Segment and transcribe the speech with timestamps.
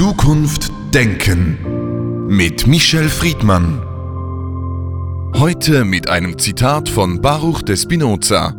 [0.00, 3.82] Zukunft denken mit Michel Friedmann.
[5.36, 8.52] Heute mit einem Zitat von Baruch de Spinoza.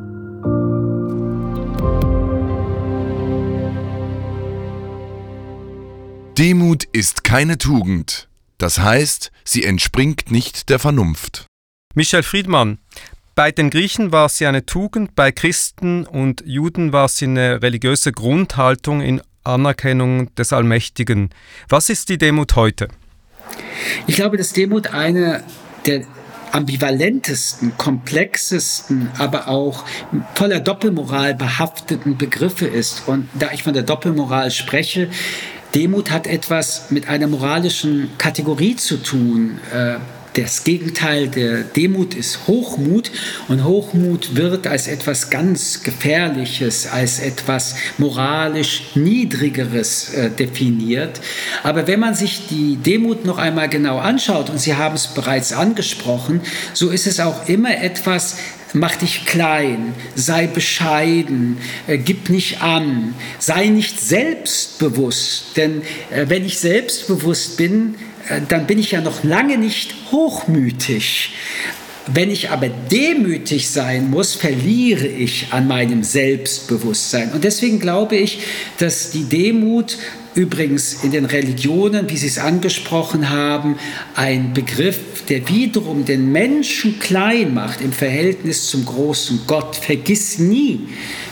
[6.38, 8.30] Demut ist keine Tugend,
[8.60, 11.48] das heißt, sie entspringt nicht der Vernunft.
[11.96, 12.78] Michel Friedmann,
[13.34, 18.12] bei den Griechen war sie eine Tugend, bei Christen und Juden war sie eine religiöse
[18.12, 21.30] Grundhaltung in Anerkennung des Allmächtigen.
[21.70, 22.88] Was ist die Demut heute?
[24.08, 25.44] Ich glaube, dass Demut eine
[25.86, 26.05] der
[26.52, 29.85] ambivalentesten, komplexesten, aber auch
[30.35, 33.08] voller Doppelmoral behafteten Begriffe ist.
[33.08, 35.09] Und da ich von der Doppelmoral spreche,
[35.73, 39.60] Demut hat etwas mit einer moralischen Kategorie zu tun.
[39.73, 39.96] Äh,
[40.34, 43.12] das Gegenteil der Demut ist Hochmut
[43.49, 51.20] und Hochmut wird als etwas ganz Gefährliches, als etwas moralisch Niedrigeres äh, definiert.
[51.63, 55.52] Aber wenn man sich die Demut noch einmal genau anschaut, und Sie haben es bereits
[55.52, 56.41] angesprochen,
[56.74, 58.37] so ist es auch immer etwas,
[58.74, 65.58] mach dich klein, sei bescheiden, äh, gib nicht an, sei nicht selbstbewusst.
[65.58, 65.81] Denn
[66.12, 67.96] äh, wenn ich selbstbewusst bin,
[68.30, 71.34] äh, dann bin ich ja noch lange nicht hochmütig.
[72.08, 77.31] Wenn ich aber demütig sein muss, verliere ich an meinem Selbstbewusstsein.
[77.31, 78.40] Und deswegen glaube ich,
[78.80, 79.97] dass die Demut
[80.35, 83.78] übrigens in den Religionen, wie Sie es angesprochen haben,
[84.16, 89.75] ein Begriff, der wiederum den Menschen klein macht im Verhältnis zum großen Gott.
[89.75, 90.88] Vergiss nie,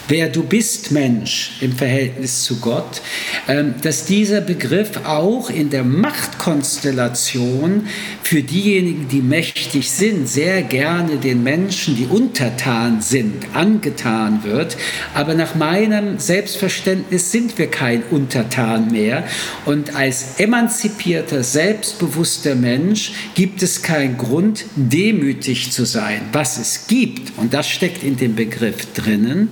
[0.08, 3.00] wer du bist, Mensch, im Verhältnis zu Gott,
[3.48, 7.86] ähm, dass dieser Begriff auch in der Machtkonstellation
[8.22, 14.76] für diejenigen, die mächtig sind, sehr gerne den Menschen, die untertan sind, angetan wird.
[15.14, 19.24] Aber nach meinem Selbstverständnis sind wir kein Untertan mehr.
[19.64, 26.22] Und als emanzipierter, selbstbewusster Mensch gibt es keinen Grund, demütig zu sein.
[26.32, 29.50] Was es gibt, und das steckt in dem Begriff drinnen,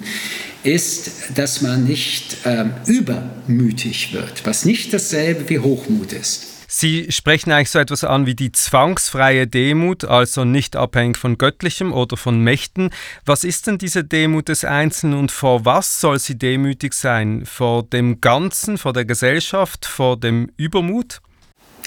[0.65, 6.48] ist, dass man nicht ähm, übermütig wird, was nicht dasselbe wie Hochmut ist.
[6.71, 11.95] Sie sprechen eigentlich so etwas an wie die zwangsfreie Demut, also nicht abhängig von Göttlichem
[11.95, 12.91] oder von Mächten.
[13.25, 17.47] Was ist denn diese Demut des Einzelnen und vor was soll sie demütig sein?
[17.47, 21.23] Vor dem Ganzen, vor der Gesellschaft, vor dem Übermut?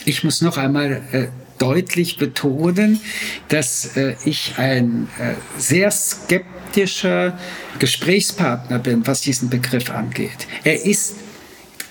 [0.06, 1.28] Ich muss noch einmal äh,
[1.60, 3.00] deutlich betonen,
[3.50, 7.38] dass äh, ich ein äh, sehr skeptischer
[7.78, 10.48] Gesprächspartner bin, was diesen Begriff angeht.
[10.64, 11.18] Er ist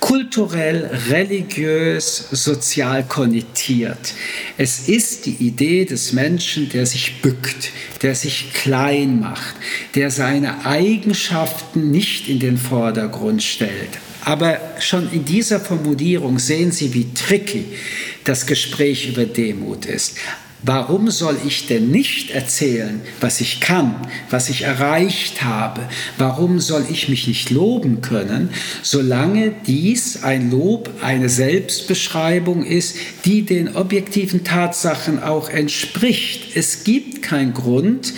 [0.01, 4.15] kulturell, religiös, sozial konnotiert.
[4.57, 7.71] Es ist die Idee des Menschen, der sich bückt,
[8.03, 9.55] der sich klein macht,
[9.95, 13.99] der seine Eigenschaften nicht in den Vordergrund stellt.
[14.25, 17.65] Aber schon in dieser Formulierung sehen Sie, wie tricky
[18.25, 20.17] das Gespräch über Demut ist.
[20.63, 23.95] Warum soll ich denn nicht erzählen, was ich kann,
[24.29, 25.81] was ich erreicht habe?
[26.19, 28.51] Warum soll ich mich nicht loben können,
[28.83, 36.55] solange dies ein Lob, eine Selbstbeschreibung ist, die den objektiven Tatsachen auch entspricht?
[36.55, 38.13] Es gibt keinen Grund,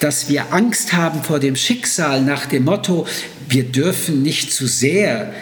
[0.00, 3.06] dass wir Angst haben vor dem Schicksal nach dem Motto,
[3.48, 5.34] wir dürfen nicht zu sehr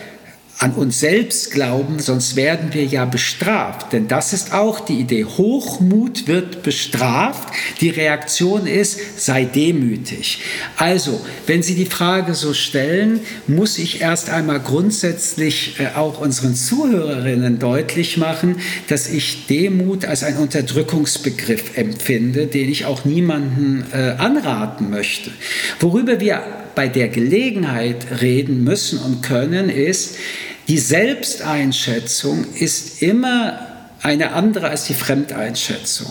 [0.61, 3.95] an uns selbst glauben, sonst werden wir ja bestraft.
[3.95, 5.25] Denn das ist auch die Idee.
[5.25, 7.49] Hochmut wird bestraft.
[7.81, 10.43] Die Reaktion ist, sei demütig.
[10.77, 16.55] Also, wenn Sie die Frage so stellen, muss ich erst einmal grundsätzlich äh, auch unseren
[16.55, 18.57] Zuhörerinnen deutlich machen,
[18.89, 25.31] dass ich Demut als einen Unterdrückungsbegriff empfinde, den ich auch niemanden äh, anraten möchte.
[25.79, 26.43] Worüber wir
[26.75, 30.17] bei der Gelegenheit reden müssen und können, ist,
[30.71, 33.59] die Selbsteinschätzung ist immer
[34.03, 36.07] eine andere als die Fremdeinschätzung.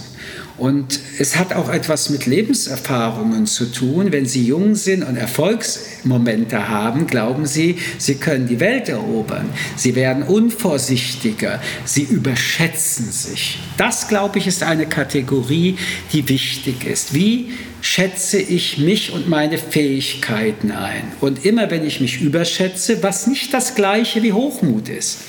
[0.59, 4.11] Und es hat auch etwas mit Lebenserfahrungen zu tun.
[4.11, 9.49] Wenn Sie jung sind und Erfolgsmomente haben, glauben Sie, Sie können die Welt erobern.
[9.77, 11.61] Sie werden unvorsichtiger.
[11.85, 13.59] Sie überschätzen sich.
[13.77, 15.77] Das, glaube ich, ist eine Kategorie,
[16.11, 17.13] die wichtig ist.
[17.13, 21.03] Wie schätze ich mich und meine Fähigkeiten ein?
[21.21, 25.19] Und immer wenn ich mich überschätze, was nicht das gleiche wie Hochmut ist,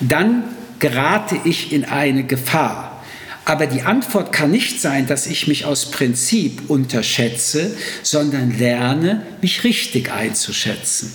[0.00, 0.44] dann
[0.78, 2.89] gerate ich in eine Gefahr.
[3.44, 9.64] Aber die Antwort kann nicht sein, dass ich mich aus Prinzip unterschätze, sondern lerne, mich
[9.64, 11.12] richtig einzuschätzen.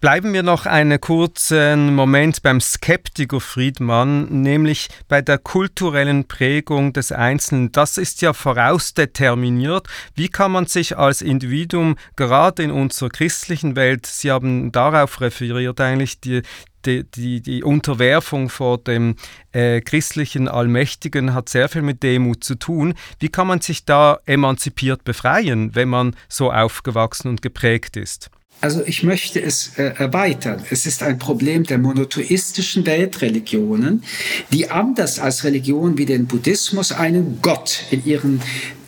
[0.00, 7.10] Bleiben wir noch einen kurzen Moment beim Skeptiker Friedmann, nämlich bei der kulturellen Prägung des
[7.10, 7.72] Einzelnen.
[7.72, 9.88] Das ist ja vorausdeterminiert.
[10.14, 15.80] Wie kann man sich als Individuum gerade in unserer christlichen Welt, Sie haben darauf referiert
[15.80, 16.42] eigentlich, die,
[16.88, 19.16] die, die, die Unterwerfung vor dem
[19.52, 22.94] äh, christlichen Allmächtigen hat sehr viel mit Demut zu tun.
[23.20, 28.30] Wie kann man sich da emanzipiert befreien, wenn man so aufgewachsen und geprägt ist?
[28.60, 30.64] Also ich möchte es äh, erweitern.
[30.70, 34.02] Es ist ein Problem der monotheistischen Weltreligionen,
[34.50, 38.42] die anders als Religionen wie den Buddhismus einen Gott in ihren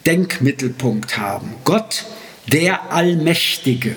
[0.07, 1.55] Denkmittelpunkt haben.
[1.65, 2.07] Gott,
[2.49, 3.95] der Allmächtige.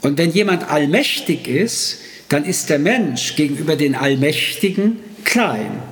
[0.00, 2.00] Und wenn jemand allmächtig ist,
[2.32, 5.82] dann ist der Mensch gegenüber den Allmächtigen klein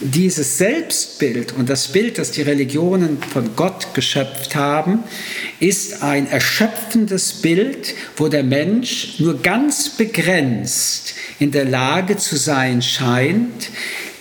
[0.00, 5.00] dieses Selbstbild und das Bild, das die Religionen von Gott geschöpft haben,
[5.60, 12.80] ist ein erschöpfendes Bild, wo der Mensch nur ganz begrenzt in der Lage zu sein
[12.80, 13.70] scheint,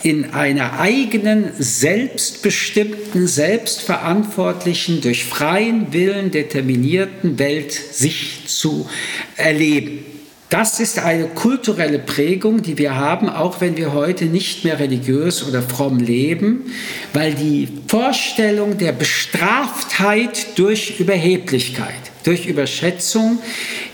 [0.04, 8.89] in einer eigenen, selbstbestimmten, selbstverantwortlichen, durch freien Willen determinierten Welt sich zu
[9.36, 10.08] erleben.
[10.49, 15.47] Das ist eine kulturelle Prägung, die wir haben, auch wenn wir heute nicht mehr religiös
[15.47, 16.73] oder fromm leben,
[17.13, 21.93] weil die Vorstellung der Bestraftheit durch Überheblichkeit,
[22.23, 23.37] durch Überschätzung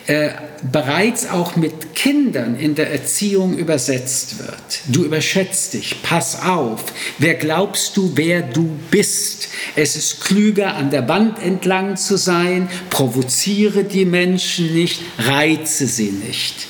[0.08, 0.30] äh,
[0.72, 4.82] bereits auch mit Kindern in der Erziehung übersetzt wird.
[4.88, 6.84] Du überschätzt dich, pass auf,
[7.18, 9.50] wer glaubst du, wer du bist?
[9.76, 16.12] Es ist klüger, an der Wand entlang zu sein, provoziere die Menschen nicht, reize sie
[16.12, 16.68] nicht.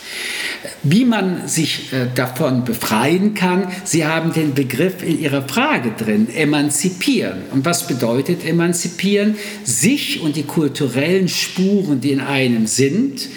[0.84, 6.28] Wie man sich äh, davon befreien kann, Sie haben den Begriff in Ihrer Frage drin,
[6.34, 7.44] emanzipieren.
[7.52, 9.36] Und was bedeutet emanzipieren?
[9.64, 13.30] Sich und die kulturellen Spuren, die in einem sind,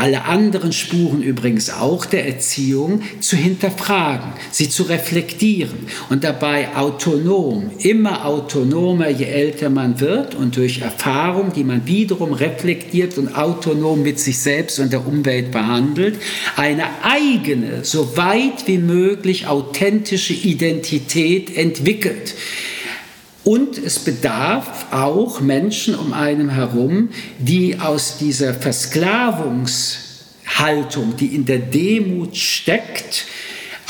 [0.00, 7.70] alle anderen Spuren übrigens auch der Erziehung zu hinterfragen, sie zu reflektieren und dabei autonom,
[7.78, 14.02] immer autonomer, je älter man wird und durch Erfahrung, die man wiederum reflektiert und autonom
[14.02, 16.18] mit sich selbst und der Umwelt behandelt,
[16.56, 22.34] eine eigene, so weit wie möglich authentische Identität entwickelt.
[23.44, 27.08] Und es bedarf auch Menschen um einen herum,
[27.38, 33.24] die aus dieser Versklavungshaltung, die in der Demut steckt,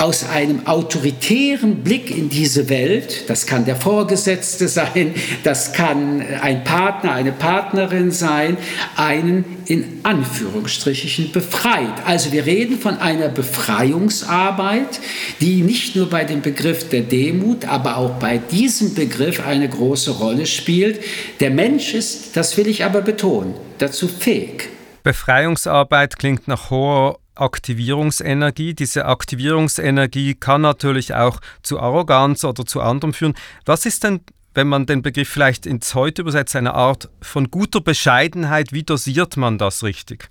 [0.00, 5.14] aus einem autoritären Blick in diese Welt, das kann der Vorgesetzte sein,
[5.44, 8.56] das kann ein Partner, eine Partnerin sein,
[8.97, 11.93] einen in Anführungsstrichen befreit.
[12.06, 15.00] Also wir reden von einer Befreiungsarbeit,
[15.41, 20.12] die nicht nur bei dem Begriff der Demut, aber auch bei diesem Begriff eine große
[20.12, 21.00] Rolle spielt.
[21.41, 24.70] Der Mensch ist, das will ich aber betonen, dazu fähig.
[25.02, 28.75] Befreiungsarbeit klingt nach hoher Aktivierungsenergie.
[28.75, 33.34] Diese Aktivierungsenergie kann natürlich auch zu Arroganz oder zu anderem führen.
[33.64, 34.20] Was ist denn,
[34.54, 38.72] wenn man den Begriff vielleicht ins Heute übersetzt, eine Art von guter Bescheidenheit?
[38.72, 40.31] Wie dosiert man das richtig?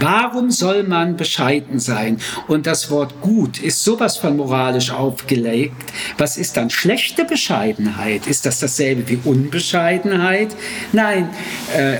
[0.00, 2.18] Warum soll man bescheiden sein?
[2.48, 5.76] Und das Wort gut ist sowas von moralisch aufgelegt.
[6.18, 8.26] Was ist dann schlechte Bescheidenheit?
[8.26, 10.48] Ist das dasselbe wie Unbescheidenheit?
[10.92, 11.30] Nein,
[11.74, 11.98] äh,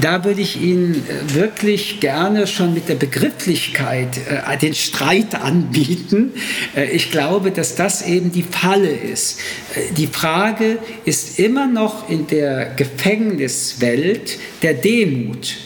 [0.00, 6.32] da würde ich Ihnen äh, wirklich gerne schon mit der Begrifflichkeit äh, den Streit anbieten.
[6.74, 9.38] Äh, ich glaube, dass das eben die Falle ist.
[9.74, 15.56] Äh, die Frage ist immer noch in der Gefängniswelt der Demut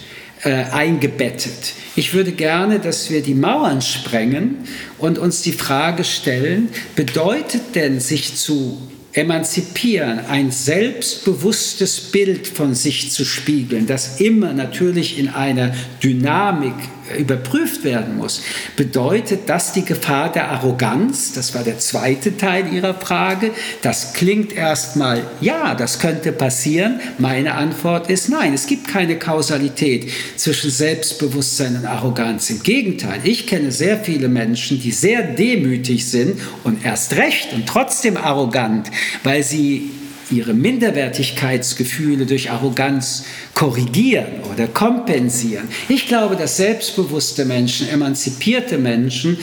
[0.43, 1.73] äh, eingebettet.
[1.97, 4.59] Ich würde gerne, dass wir die Mauern sprengen
[4.99, 8.79] und uns die Frage stellen, bedeutet denn sich zu
[9.13, 16.75] emanzipieren, ein selbstbewusstes Bild von sich zu spiegeln, das immer natürlich in einer Dynamik
[17.19, 18.43] überprüft werden muss,
[18.77, 21.33] bedeutet das die Gefahr der Arroganz?
[21.33, 23.51] Das war der zweite Teil Ihrer Frage.
[23.83, 27.01] Das klingt erstmal, ja, das könnte passieren.
[27.19, 32.51] Meine Antwort ist nein, es gibt keine Kausalität zwischen Selbstbewusstsein und Arroganz.
[32.51, 37.67] Im Gegenteil, ich kenne sehr viele Menschen, die sehr demütig sind und erst recht und
[37.67, 38.91] trotzdem arrogant,
[39.23, 39.91] weil sie
[40.31, 45.69] ihre Minderwertigkeitsgefühle durch Arroganz korrigieren oder kompensieren.
[45.89, 49.39] Ich glaube, dass selbstbewusste Menschen, emanzipierte Menschen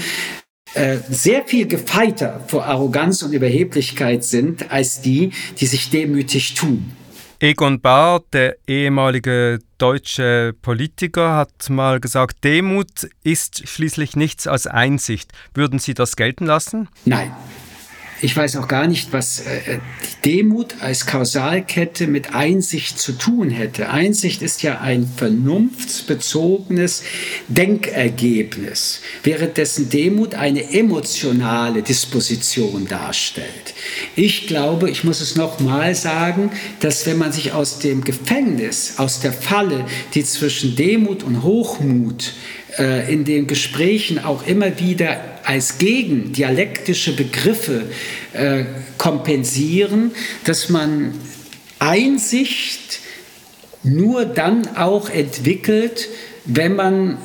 [0.74, 6.92] äh, sehr viel gefeiter vor Arroganz und Überheblichkeit sind als die, die sich demütig tun.
[7.40, 15.32] Egon Bahr, der ehemalige deutsche Politiker, hat mal gesagt, Demut ist schließlich nichts als Einsicht.
[15.54, 16.88] Würden Sie das gelten lassen?
[17.04, 17.34] Nein.
[18.24, 19.80] Ich weiß auch gar nicht, was äh,
[20.24, 23.90] Demut als Kausalkette mit Einsicht zu tun hätte.
[23.90, 27.04] Einsicht ist ja ein vernunftsbezogenes
[27.50, 33.74] Denkergebnis, währenddessen Demut eine emotionale Disposition darstellt.
[34.16, 36.50] Ich glaube, ich muss es nochmal sagen,
[36.80, 42.32] dass wenn man sich aus dem Gefängnis, aus der Falle, die zwischen Demut und Hochmut
[42.78, 47.84] äh, in den Gesprächen auch immer wieder als gegendialektische Begriffe
[48.34, 48.64] äh,
[48.98, 50.12] kompensieren,
[50.46, 51.14] dass man
[51.80, 53.00] Einsicht
[53.84, 56.08] nur dann auch entwickelt,
[56.46, 57.18] wenn man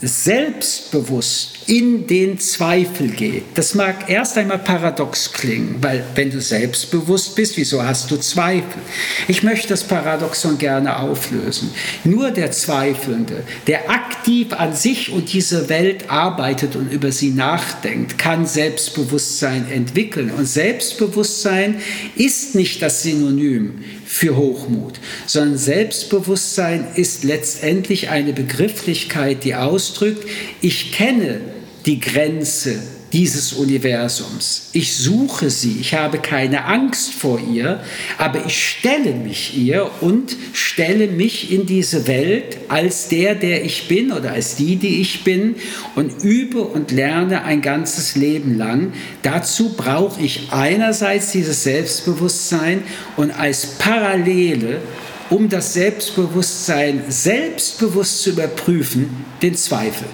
[0.00, 3.44] selbstbewusst in den Zweifel geht.
[3.54, 8.80] Das mag erst einmal paradox klingen, weil wenn du selbstbewusst bist, wieso hast du Zweifel?
[9.26, 11.70] Ich möchte das Paradoxon gerne auflösen.
[12.04, 18.18] Nur der Zweifelnde, der aktiv an sich und diese Welt arbeitet und über sie nachdenkt,
[18.18, 20.30] kann Selbstbewusstsein entwickeln.
[20.30, 21.80] Und Selbstbewusstsein
[22.14, 24.94] ist nicht das Synonym für Hochmut,
[25.26, 30.26] sondern Selbstbewusstsein ist letztendlich eine Begrifflichkeit, die ausdrückt,
[30.62, 31.42] ich kenne
[31.84, 34.68] die Grenze dieses Universums.
[34.72, 37.80] Ich suche sie, ich habe keine Angst vor ihr,
[38.18, 43.88] aber ich stelle mich ihr und stelle mich in diese Welt als der, der ich
[43.88, 45.56] bin oder als die, die ich bin
[45.94, 48.92] und übe und lerne ein ganzes Leben lang.
[49.22, 52.82] Dazu brauche ich einerseits dieses Selbstbewusstsein
[53.16, 54.80] und als Parallele
[55.30, 60.06] um das Selbstbewusstsein selbstbewusst zu überprüfen, den Zweifel.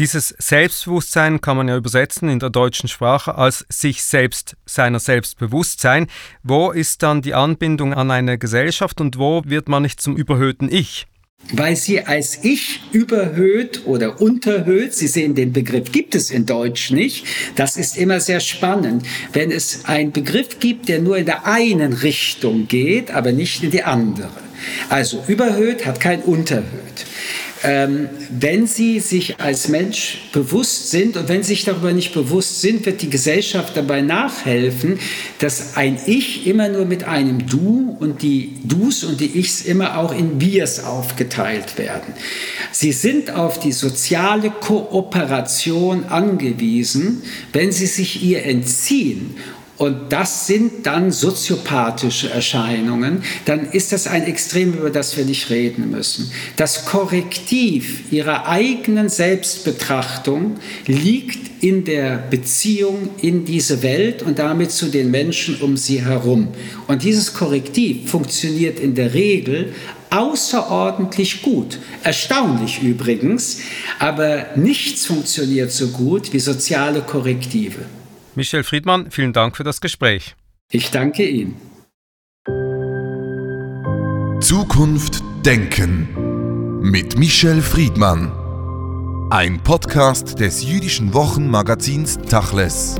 [0.00, 6.06] Dieses Selbstbewusstsein kann man ja übersetzen in der deutschen Sprache als sich selbst seiner Selbstbewusstsein.
[6.42, 10.72] Wo ist dann die Anbindung an eine Gesellschaft und wo wird man nicht zum überhöhten
[10.72, 11.06] Ich?
[11.52, 16.90] weil sie als Ich überhöht oder unterhöht, Sie sehen, den Begriff gibt es in Deutsch
[16.90, 17.26] nicht.
[17.56, 19.06] Das ist immer sehr spannend.
[19.32, 23.70] Wenn es einen Begriff gibt, der nur in der einen Richtung geht, aber nicht in
[23.70, 24.30] die andere.
[24.90, 27.06] Also überhöht hat kein unterhöht
[27.62, 32.62] ähm, wenn sie sich als Mensch bewusst sind und wenn sie sich darüber nicht bewusst
[32.62, 34.98] sind, wird die Gesellschaft dabei nachhelfen,
[35.40, 39.98] dass ein Ich immer nur mit einem Du und die Dus und die Ichs immer
[39.98, 42.14] auch in Wirs aufgeteilt werden.
[42.72, 49.36] Sie sind auf die soziale Kooperation angewiesen, wenn sie sich ihr entziehen
[49.80, 55.48] und das sind dann soziopathische Erscheinungen, dann ist das ein Extrem, über das wir nicht
[55.48, 56.30] reden müssen.
[56.56, 60.56] Das Korrektiv ihrer eigenen Selbstbetrachtung
[60.86, 66.48] liegt in der Beziehung in diese Welt und damit zu den Menschen um sie herum.
[66.86, 69.72] Und dieses Korrektiv funktioniert in der Regel
[70.10, 71.78] außerordentlich gut.
[72.04, 73.60] Erstaunlich übrigens,
[73.98, 77.86] aber nichts funktioniert so gut wie soziale Korrektive.
[78.34, 80.36] Michel Friedmann, vielen Dank für das Gespräch.
[80.70, 81.56] Ich danke Ihnen.
[84.40, 88.32] Zukunft Denken mit Michel Friedmann.
[89.30, 92.96] Ein Podcast des jüdischen Wochenmagazins Tachles.